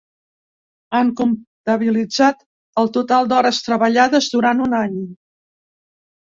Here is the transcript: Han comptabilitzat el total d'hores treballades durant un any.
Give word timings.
Han 0.99 1.09
comptabilitzat 1.19 2.39
el 2.85 2.89
total 2.97 3.29
d'hores 3.33 3.61
treballades 3.69 4.31
durant 4.37 4.65
un 4.69 4.75
any. 4.81 4.99